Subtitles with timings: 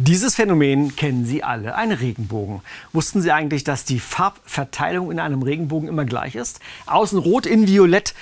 [0.00, 2.60] Dieses Phänomen kennen Sie alle, ein Regenbogen.
[2.92, 6.60] Wussten Sie eigentlich, dass die Farbverteilung in einem Regenbogen immer gleich ist?
[6.86, 8.14] Außen rot, innen violett.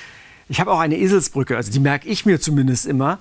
[0.49, 3.19] Ich habe auch eine Eselsbrücke, also die merke ich mir zumindest immer.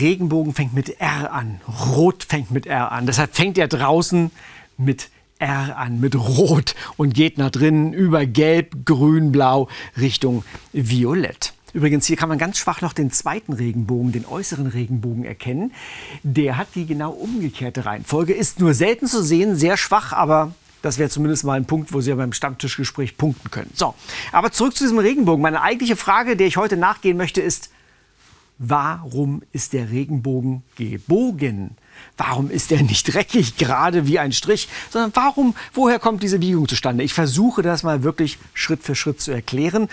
[0.00, 1.60] Regenbogen fängt mit R an,
[1.94, 3.06] Rot fängt mit R an.
[3.06, 4.32] Deshalb fängt er draußen
[4.76, 11.53] mit R an, mit Rot und geht nach drinnen über Gelb, Grün, Blau Richtung Violett.
[11.74, 15.72] Übrigens, hier kann man ganz schwach noch den zweiten Regenbogen, den äußeren Regenbogen erkennen.
[16.22, 20.98] Der hat die genau umgekehrte Reihenfolge, ist nur selten zu sehen, sehr schwach, aber das
[20.98, 23.70] wäre zumindest mal ein Punkt, wo Sie ja beim Stammtischgespräch punkten können.
[23.74, 23.94] So,
[24.30, 25.42] aber zurück zu diesem Regenbogen.
[25.42, 27.70] Meine eigentliche Frage, der ich heute nachgehen möchte, ist,
[28.58, 31.76] warum ist der Regenbogen gebogen?
[32.16, 36.68] Warum ist er nicht dreckig, gerade wie ein Strich, sondern warum, woher kommt diese Biegung
[36.68, 37.02] zustande?
[37.02, 39.88] Ich versuche das mal wirklich Schritt für Schritt zu erklären.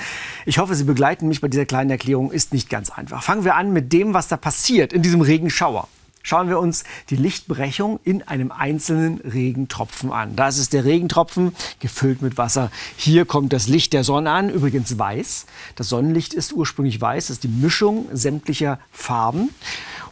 [0.45, 2.31] Ich hoffe, Sie begleiten mich bei dieser kleinen Erklärung.
[2.31, 3.23] Ist nicht ganz einfach.
[3.23, 5.87] Fangen wir an mit dem, was da passiert in diesem Regenschauer.
[6.23, 10.35] Schauen wir uns die Lichtbrechung in einem einzelnen Regentropfen an.
[10.35, 12.71] Da ist der Regentropfen, gefüllt mit Wasser.
[12.95, 15.47] Hier kommt das Licht der Sonne an, übrigens weiß.
[15.75, 19.49] Das Sonnenlicht ist ursprünglich weiß, das ist die Mischung sämtlicher Farben.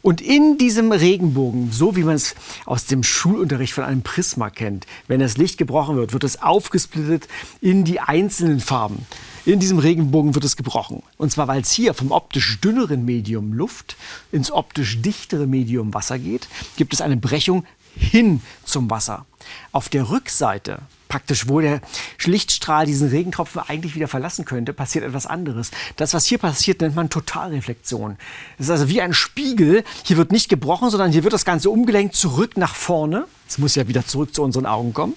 [0.02, 4.86] Und in diesem Regenbogen, so wie man es aus dem Schulunterricht von einem Prisma kennt,
[5.08, 7.28] wenn das Licht gebrochen wird, wird es aufgesplittet
[7.62, 9.06] in die einzelnen Farben.
[9.46, 11.02] In diesem Regenbogen wird es gebrochen.
[11.18, 13.96] Und zwar, weil es hier vom optisch dünneren Medium Luft
[14.32, 17.66] ins optisch dichtere Medium Wasser geht, gibt es eine Brechung
[18.00, 19.26] hin zum Wasser.
[19.72, 21.82] Auf der Rückseite praktisch, wo der
[22.24, 25.72] Lichtstrahl diesen Regentropfen eigentlich wieder verlassen könnte, passiert etwas anderes.
[25.98, 28.18] Das, was hier passiert, nennt man Totalreflexion.
[28.58, 29.84] Das ist also wie ein Spiegel.
[30.06, 33.26] Hier wird nicht gebrochen, sondern hier wird das Ganze umgelenkt zurück nach vorne.
[33.48, 35.16] Es muss ja wieder zurück zu unseren Augen kommen.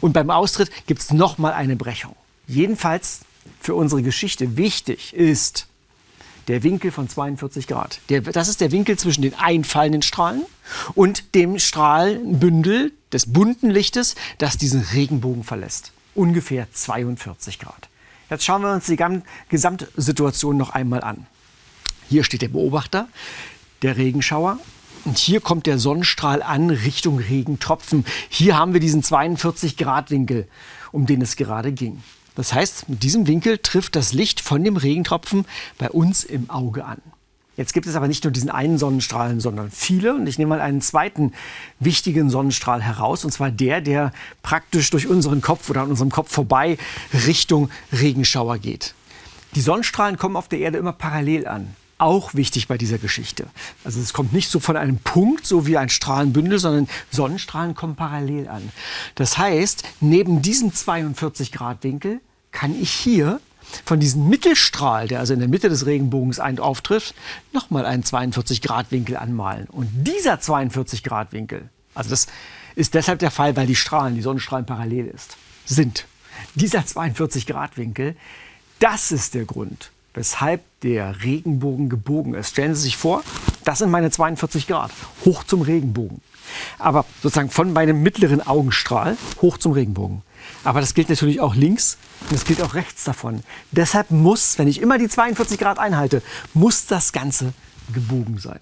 [0.00, 2.14] Und beim Austritt gibt es nochmal eine Brechung.
[2.46, 3.20] Jedenfalls
[3.60, 5.66] für unsere Geschichte wichtig ist,
[6.48, 8.00] der Winkel von 42 Grad.
[8.08, 10.42] Der, das ist der Winkel zwischen den einfallenden Strahlen
[10.94, 15.92] und dem Strahlenbündel des bunten Lichtes, das diesen Regenbogen verlässt.
[16.14, 17.88] Ungefähr 42 Grad.
[18.30, 18.98] Jetzt schauen wir uns die
[19.48, 21.26] Gesamtsituation noch einmal an.
[22.08, 23.08] Hier steht der Beobachter,
[23.82, 24.58] der Regenschauer.
[25.04, 28.04] Und hier kommt der Sonnenstrahl an Richtung Regentropfen.
[28.28, 30.46] Hier haben wir diesen 42 Grad Winkel,
[30.92, 32.02] um den es gerade ging.
[32.34, 35.44] Das heißt, mit diesem Winkel trifft das Licht von dem Regentropfen
[35.78, 37.00] bei uns im Auge an.
[37.56, 40.14] Jetzt gibt es aber nicht nur diesen einen Sonnenstrahl, sondern viele.
[40.14, 41.32] Und ich nehme mal einen zweiten
[41.78, 43.24] wichtigen Sonnenstrahl heraus.
[43.24, 46.78] Und zwar der, der praktisch durch unseren Kopf oder an unserem Kopf vorbei
[47.12, 48.94] Richtung Regenschauer geht.
[49.56, 53.46] Die Sonnenstrahlen kommen auf der Erde immer parallel an auch wichtig bei dieser Geschichte.
[53.84, 57.96] Also es kommt nicht so von einem Punkt, so wie ein Strahlenbündel, sondern Sonnenstrahlen kommen
[57.96, 58.70] parallel an.
[59.14, 62.20] Das heißt, neben diesem 42 Grad Winkel
[62.52, 63.40] kann ich hier
[63.84, 67.14] von diesem Mittelstrahl, der also in der Mitte des Regenbogens auftrifft,
[67.52, 69.66] nochmal einen 42 Grad Winkel anmalen.
[69.66, 72.26] Und dieser 42 Grad Winkel, also das
[72.74, 75.36] ist deshalb der Fall, weil die Strahlen, die Sonnenstrahlen parallel ist,
[75.66, 76.06] sind.
[76.54, 78.16] Dieser 42 Grad Winkel,
[78.78, 82.50] das ist der Grund, weshalb der Regenbogen gebogen ist.
[82.50, 83.22] Stellen Sie sich vor,
[83.64, 84.90] das sind meine 42 Grad,
[85.24, 86.20] hoch zum Regenbogen.
[86.78, 90.22] Aber sozusagen von meinem mittleren Augenstrahl hoch zum Regenbogen.
[90.64, 93.42] Aber das gilt natürlich auch links und das gilt auch rechts davon.
[93.70, 96.22] Deshalb muss, wenn ich immer die 42 Grad einhalte,
[96.54, 97.52] muss das Ganze
[97.92, 98.60] gebogen sein.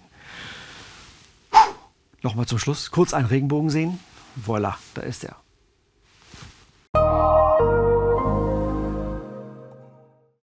[2.22, 4.00] Nochmal zum Schluss, kurz einen Regenbogen sehen.
[4.34, 5.36] Voila, da ist er.